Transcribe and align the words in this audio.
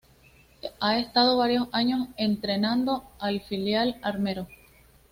Ha 0.79 0.97
estado 0.97 1.37
varios 1.37 1.67
años 1.73 2.07
entrenando 2.17 3.03
al 3.19 3.39
filial 3.39 3.99
armero. 4.01 4.47